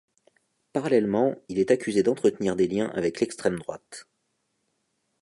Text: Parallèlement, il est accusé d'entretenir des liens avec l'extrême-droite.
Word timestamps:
Parallèlement, 0.73 1.35
il 1.47 1.59
est 1.59 1.69
accusé 1.69 2.01
d'entretenir 2.01 2.55
des 2.55 2.67
liens 2.67 2.89
avec 2.95 3.19
l'extrême-droite. 3.19 4.07